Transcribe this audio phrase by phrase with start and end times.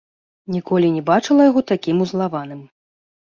[0.53, 2.65] Ніколі не бачыла яго такім узлаваным.